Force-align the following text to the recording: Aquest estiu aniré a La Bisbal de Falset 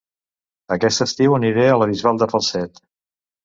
Aquest 0.75 1.03
estiu 1.05 1.37
aniré 1.39 1.67
a 1.69 1.77
La 1.85 1.91
Bisbal 1.95 2.25
de 2.25 2.33
Falset 2.35 2.87